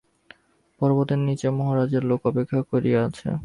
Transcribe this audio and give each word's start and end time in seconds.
পর্বতের 0.81 1.19
নীচে 1.19 1.47
মহারাজের 1.51 2.03
লোক 2.03 2.21
অপেক্ষা 2.25 2.59
করিয়া 2.71 2.99
আছে। 3.07 3.29